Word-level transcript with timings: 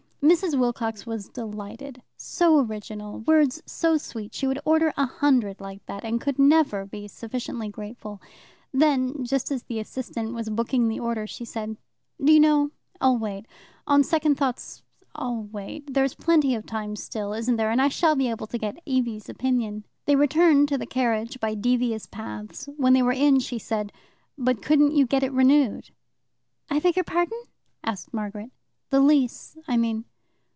Mrs. 0.23 0.57
Wilcox 0.57 1.05
was 1.07 1.27
delighted 1.29 2.03
so 2.15 2.59
original, 2.59 3.19
words 3.21 3.61
so 3.65 3.97
sweet; 3.97 4.35
she 4.35 4.45
would 4.45 4.59
order 4.63 4.93
a 4.95 5.07
hundred 5.07 5.59
like 5.59 5.83
that, 5.87 6.05
and 6.05 6.21
could 6.21 6.37
never 6.37 6.85
be 6.85 7.07
sufficiently 7.07 7.69
grateful. 7.69 8.21
Then, 8.71 9.25
just 9.25 9.51
as 9.51 9.63
the 9.63 9.79
assistant 9.79 10.33
was 10.33 10.49
booking 10.51 10.87
the 10.87 10.99
order, 10.99 11.25
she 11.25 11.43
said: 11.43 11.75
"Do 12.23 12.31
you 12.31 12.39
know, 12.39 12.69
I'll 13.01 13.17
wait. 13.17 13.47
On 13.87 14.03
second 14.03 14.35
thoughts, 14.35 14.83
I'll 15.15 15.49
wait. 15.51 15.91
There's 15.95 16.13
plenty 16.13 16.53
of 16.53 16.65
time 16.67 16.95
still, 16.95 17.33
isn't 17.33 17.55
there, 17.55 17.71
and 17.71 17.81
I 17.81 17.87
shall 17.89 18.15
be 18.15 18.29
able 18.29 18.47
to 18.47 18.59
get 18.59 18.77
Evie's 18.87 19.27
opinion." 19.27 19.85
They 20.05 20.15
returned 20.15 20.69
to 20.69 20.77
the 20.77 20.85
carriage 20.85 21.39
by 21.39 21.55
devious 21.55 22.05
paths; 22.05 22.69
when 22.77 22.93
they 22.93 23.01
were 23.03 23.11
in, 23.11 23.39
she 23.39 23.57
said, 23.57 23.91
"But 24.37 24.61
couldn't 24.61 24.93
you 24.95 25.07
get 25.07 25.23
it 25.23 25.33
renewed?" 25.33 25.89
"I 26.69 26.79
beg 26.79 26.95
your 26.95 27.03
pardon?" 27.05 27.41
asked 27.83 28.13
Margaret. 28.13 28.51
"The 28.91 28.99
lease, 29.01 29.57
I 29.67 29.77
mean." 29.77 30.05